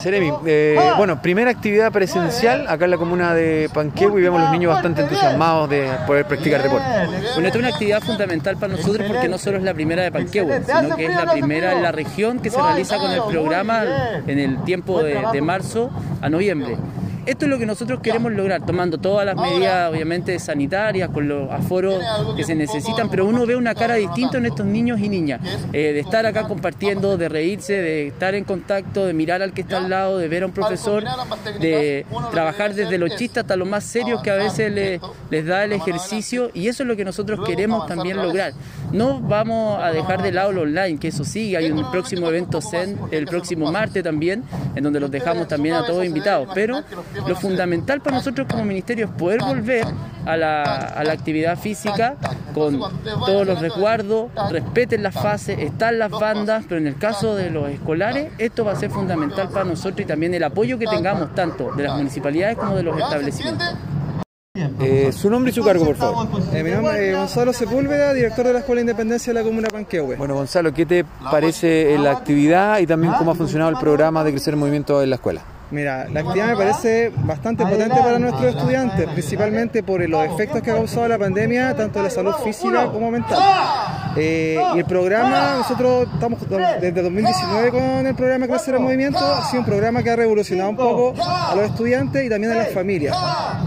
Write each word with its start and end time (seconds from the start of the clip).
Seremi, 0.00 0.32
eh, 0.46 0.78
bueno, 0.96 1.20
primera 1.20 1.50
actividad 1.50 1.92
presencial 1.92 2.66
acá 2.68 2.86
en 2.86 2.90
la 2.90 2.96
comuna 2.96 3.34
de 3.34 3.68
Panquehue 3.72 4.18
y 4.18 4.22
vemos 4.22 4.40
a 4.40 4.44
los 4.44 4.52
niños 4.52 4.72
bastante 4.72 5.02
entusiasmados 5.02 5.68
de 5.68 5.90
poder 6.06 6.24
practicar 6.26 6.62
deporte. 6.62 6.86
Bueno, 7.34 7.46
esta 7.46 7.48
es 7.48 7.56
una 7.56 7.68
actividad 7.68 8.00
fundamental 8.00 8.56
para 8.56 8.72
nosotros 8.76 9.06
porque 9.06 9.28
no 9.28 9.36
solo 9.36 9.58
es 9.58 9.62
la 9.62 9.74
primera 9.74 10.02
de 10.02 10.10
Panquehue, 10.10 10.62
sino 10.64 10.96
que 10.96 11.04
es 11.04 11.14
la 11.14 11.30
primera 11.30 11.72
en 11.72 11.82
la 11.82 11.92
región 11.92 12.38
que 12.38 12.50
se 12.50 12.60
realiza 12.60 12.96
con 12.96 13.10
el 13.10 13.22
programa 13.28 13.84
en 14.26 14.38
el 14.38 14.64
tiempo 14.64 15.02
de, 15.02 15.22
de 15.32 15.40
marzo 15.42 15.90
a 16.22 16.30
noviembre. 16.30 16.78
Esto 17.26 17.44
es 17.44 17.50
lo 17.50 17.58
que 17.58 17.66
nosotros 17.66 18.00
queremos 18.00 18.32
lograr, 18.32 18.64
tomando 18.64 18.98
todas 18.98 19.26
las 19.26 19.36
medidas, 19.36 19.90
obviamente, 19.90 20.38
sanitarias, 20.38 21.10
con 21.10 21.28
los 21.28 21.50
aforos 21.50 22.02
que 22.36 22.44
se 22.44 22.54
necesitan, 22.54 23.10
pero 23.10 23.26
uno 23.26 23.46
ve 23.46 23.56
una 23.56 23.74
cara 23.74 23.94
distinta 23.94 24.38
en 24.38 24.46
estos 24.46 24.66
niños 24.66 25.00
y 25.00 25.08
niñas, 25.08 25.40
eh, 25.72 25.92
de 25.92 26.00
estar 26.00 26.24
acá 26.26 26.48
compartiendo, 26.48 27.16
de 27.16 27.28
reírse, 27.28 27.74
de 27.74 28.08
estar 28.08 28.34
en 28.34 28.44
contacto, 28.44 29.06
de 29.06 29.12
mirar 29.12 29.42
al 29.42 29.52
que 29.52 29.62
está 29.62 29.78
al 29.78 29.90
lado, 29.90 30.18
de 30.18 30.28
ver 30.28 30.42
a 30.42 30.46
un 30.46 30.52
profesor, 30.52 31.04
de 31.60 32.06
trabajar 32.30 32.74
desde 32.74 32.98
lo 32.98 33.08
chiste 33.08 33.40
hasta 33.40 33.56
lo 33.56 33.66
más 33.66 33.84
serio 33.84 34.20
que 34.22 34.30
a 34.30 34.36
veces 34.36 34.72
les, 34.72 35.00
les 35.30 35.46
da 35.46 35.64
el 35.64 35.72
ejercicio, 35.72 36.50
y 36.54 36.68
eso 36.68 36.82
es 36.82 36.88
lo 36.88 36.96
que 36.96 37.04
nosotros 37.04 37.40
queremos 37.46 37.86
también 37.86 38.16
lograr. 38.16 38.52
No 38.92 39.20
vamos 39.20 39.82
a 39.82 39.92
dejar 39.92 40.22
de 40.22 40.32
lado 40.32 40.52
lo 40.52 40.62
online, 40.62 40.98
que 40.98 41.08
eso 41.08 41.24
sí, 41.24 41.54
hay 41.54 41.70
un 41.70 41.90
próximo 41.90 42.28
evento 42.28 42.60
CEN 42.60 42.98
el 43.10 43.26
próximo 43.26 43.70
martes 43.70 44.02
también, 44.02 44.42
en 44.74 44.82
donde 44.82 45.00
los 45.00 45.10
dejamos 45.10 45.48
también 45.48 45.76
a 45.76 45.86
todos 45.86 46.04
invitados, 46.04 46.48
pero 46.54 46.82
lo 47.26 47.36
fundamental 47.36 48.00
para 48.00 48.16
nosotros 48.16 48.46
como 48.50 48.64
ministerio 48.64 49.06
es 49.06 49.10
poder 49.12 49.40
volver 49.40 49.86
a 50.26 50.36
la, 50.36 50.62
a 50.62 51.04
la 51.04 51.12
actividad 51.12 51.58
física 51.58 52.16
con 52.54 52.80
todos 53.04 53.46
los 53.46 53.60
resguardos, 53.60 54.30
respeten 54.50 55.02
las 55.02 55.14
fases, 55.14 55.58
están 55.58 55.98
las 55.98 56.10
bandas, 56.10 56.64
pero 56.68 56.80
en 56.80 56.86
el 56.86 56.96
caso 56.96 57.34
de 57.34 57.50
los 57.50 57.68
escolares 57.70 58.32
esto 58.38 58.64
va 58.64 58.72
a 58.72 58.76
ser 58.76 58.90
fundamental 58.90 59.48
para 59.48 59.64
nosotros 59.64 60.00
y 60.00 60.04
también 60.04 60.34
el 60.34 60.44
apoyo 60.44 60.78
que 60.78 60.86
tengamos 60.86 61.34
tanto 61.34 61.70
de 61.76 61.84
las 61.84 61.96
municipalidades 61.96 62.56
como 62.56 62.76
de 62.76 62.82
los 62.82 62.98
establecimientos. 62.98 63.68
Eh, 64.80 65.12
su 65.12 65.30
nombre 65.30 65.52
y 65.52 65.54
su 65.54 65.62
cargo, 65.62 65.84
por 65.84 65.94
favor. 65.94 66.26
Eh, 66.52 66.64
mi 66.64 66.72
nombre 66.72 67.10
es 67.10 67.16
Gonzalo 67.16 67.52
Sepúlveda, 67.52 68.12
director 68.12 68.44
de 68.44 68.54
la 68.54 68.58
Escuela 68.58 68.80
Independencia 68.80 69.32
de 69.32 69.38
la 69.38 69.44
Comuna 69.44 69.68
Panquehue. 69.68 70.16
Bueno, 70.16 70.34
Gonzalo, 70.34 70.74
¿qué 70.74 70.84
te 70.84 71.04
parece 71.04 71.96
la 71.98 72.10
actividad 72.10 72.80
y 72.80 72.86
también 72.86 73.12
cómo 73.12 73.30
ha 73.30 73.34
funcionado 73.36 73.70
el 73.70 73.76
programa 73.76 74.24
de 74.24 74.32
Crecer 74.32 74.54
en 74.54 74.60
Movimiento 74.60 75.04
en 75.04 75.10
la 75.10 75.16
escuela? 75.16 75.42
Mira, 75.70 76.08
la 76.12 76.20
actividad 76.20 76.48
me 76.48 76.56
parece 76.56 77.12
bastante 77.22 77.64
potente 77.64 77.94
para 77.94 78.18
nuestros 78.18 78.56
estudiantes, 78.56 79.06
principalmente 79.10 79.82
por 79.84 80.06
los 80.08 80.24
efectos 80.24 80.62
que 80.62 80.70
ha 80.72 80.74
causado 80.74 81.06
la 81.06 81.18
pandemia, 81.18 81.76
tanto 81.76 82.00
en 82.00 82.04
la 82.06 82.10
salud 82.10 82.32
física 82.42 82.86
como 82.86 83.10
mental. 83.10 83.38
Eh, 84.16 84.60
y 84.74 84.78
el 84.78 84.84
programa, 84.84 85.56
nosotros 85.58 86.08
estamos 86.12 86.40
desde 86.80 87.02
2019 87.02 87.70
con 87.70 88.06
el 88.06 88.14
programa 88.16 88.48
Crecer 88.48 88.74
en 88.74 88.82
Movimiento, 88.82 89.20
ha 89.20 89.44
sido 89.44 89.60
un 89.60 89.66
programa 89.66 90.02
que 90.02 90.10
ha 90.10 90.16
revolucionado 90.16 90.70
un 90.70 90.76
poco 90.76 91.14
a 91.22 91.54
los 91.54 91.66
estudiantes 91.66 92.24
y 92.24 92.28
también 92.28 92.52
a 92.52 92.56
las 92.56 92.72
familias, 92.72 93.16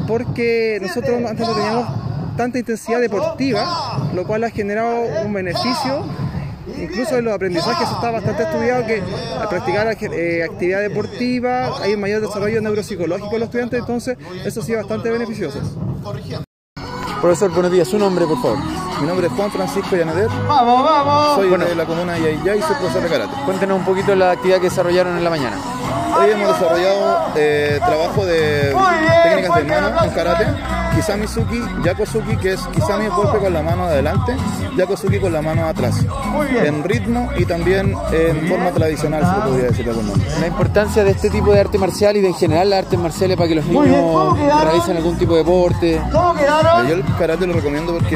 porque 0.06 0.80
nosotros 0.81 1.22
antes 1.26 1.48
no 1.48 1.54
teníamos 1.54 1.88
tanta 2.36 2.59
intensidad 2.59 3.00
deportiva, 3.00 4.09
lo 4.14 4.26
cual 4.26 4.44
ha 4.44 4.50
generado 4.50 5.04
un 5.24 5.31
beneficio 5.31 6.04
incluso 6.78 7.17
en 7.17 7.25
los 7.25 7.33
aprendizajes 7.33 7.89
está 7.89 8.11
bastante 8.11 8.44
estudiado 8.44 8.86
que 8.86 9.02
al 9.39 9.50
practicar 9.50 9.88
eh, 9.88 10.44
actividad 10.44 10.81
deportiva 10.81 11.81
hay 11.81 11.94
un 11.94 12.02
mayor 12.02 12.22
desarrollo 12.22 12.61
neuropsicológico 12.61 13.33
en 13.33 13.39
los 13.39 13.47
estudiantes, 13.47 13.80
entonces 13.80 14.17
eso 14.45 14.61
ha 14.61 14.64
sido 14.64 14.80
bastante 14.80 15.09
beneficioso. 15.09 15.59
Profesor, 17.22 17.52
buenos 17.52 17.72
días. 17.72 17.88
Su 17.88 17.97
nombre, 17.97 18.25
por 18.25 18.41
favor. 18.41 18.58
Mi 19.00 19.08
nombre 19.08 19.28
es 19.28 19.34
Juan 19.34 19.50
Francisco 19.50 19.95
Llanader. 19.95 20.28
¡Vamos, 20.45 20.84
vamos! 20.84 21.36
Soy 21.36 21.50
de 21.50 21.75
la 21.75 21.86
comuna 21.86 22.14
de 22.14 22.22
Yayay 22.22 22.59
y 22.59 22.61
soy 22.61 22.75
profesor 22.75 23.02
de 23.02 23.09
karate. 23.09 23.34
Cuéntenos 23.45 23.80
un 23.80 23.86
poquito 23.86 24.14
la 24.14 24.31
actividad 24.31 24.58
que 24.58 24.69
desarrollaron 24.69 25.17
en 25.17 25.23
la 25.23 25.30
mañana. 25.30 25.58
Hoy 26.19 26.31
hemos 26.31 26.47
desarrollado 26.50 27.31
eh, 27.36 27.80
trabajo 27.84 28.25
de 28.25 28.75
técnicas 29.23 29.56
de 29.56 29.64
mano 29.64 30.03
en 30.03 30.11
karate 30.11 30.45
Kisami 30.96 31.28
Suki, 31.28 31.62
Yakosuki, 31.84 32.38
que 32.38 32.54
es 32.54 32.62
Kisami 32.68 33.08
golpe 33.08 33.40
con 33.40 33.54
la 33.54 33.62
mano 33.62 33.86
adelante, 33.86 34.36
Yakosuki 34.78 35.20
con 35.20 35.34
la 35.34 35.42
mano 35.42 35.68
atrás. 35.68 36.06
En 36.64 36.84
ritmo 36.84 37.30
y 37.38 37.46
también 37.46 37.96
en 38.12 38.48
forma 38.48 38.72
tradicional, 38.72 39.24
se 39.24 39.50
podría 39.50 39.68
decir 39.68 39.86
de 39.86 39.92
algún. 39.92 40.24
La 40.40 40.48
importancia 40.48 41.03
de 41.03 41.12
este 41.12 41.30
tipo 41.30 41.52
de 41.52 41.62
arte 41.62 41.78
marcial 41.78 42.18
y 42.18 42.22
de 42.22 42.28
en 42.28 42.36
general 42.36 42.70
las 42.70 42.80
artes 42.86 43.00
marciales 43.00 43.38
para 43.38 43.50
que 43.50 43.56
los 43.56 43.66
niños 43.66 44.38
realicen 44.64 44.98
algún 44.98 45.18
tipo 45.18 45.34
de 45.34 45.40
deporte. 45.40 46.02
Yo 46.88 46.94
el 46.96 47.03
karate 47.18 47.48
lo 47.48 47.53
recomiendo 47.53 47.94
porque 47.94 48.16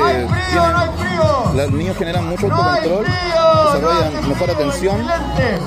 los 1.56 1.72
niños 1.72 1.98
generan 1.98 2.28
mucho 2.28 2.46
autocontrol, 2.46 3.06
desarrollan 3.06 4.30
mejor 4.30 4.52
atención 4.52 4.98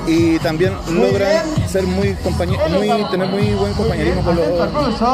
y 0.07 0.39
también 0.39 0.73
logran 0.89 1.43
ser 1.67 1.83
muy, 1.83 2.15
muy 2.69 3.03
tener 3.11 3.27
muy 3.27 3.53
buen 3.53 3.73
compañerismo 3.73 4.23
con, 4.23 4.37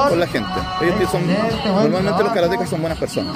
con 0.10 0.20
la 0.20 0.28
gente. 0.28 0.50
Ellos 0.82 1.12
son 1.12 1.24
Normalmente 1.90 2.24
los 2.24 2.34
karatecas 2.34 2.70
son 2.70 2.82
buenas 2.82 3.00
personas. 3.00 3.36